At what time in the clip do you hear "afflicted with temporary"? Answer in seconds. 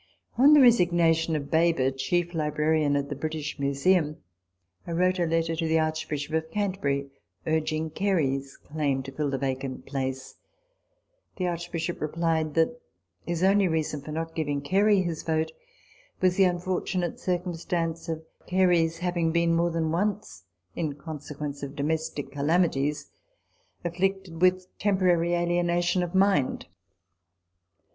23.85-25.33